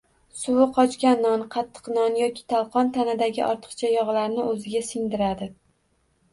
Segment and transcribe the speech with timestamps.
[0.43, 5.53] Suvi qochgan non, qattiq non yoki talqon tanadagi ortiqcha yog‘larni o‘ziga singdiradi.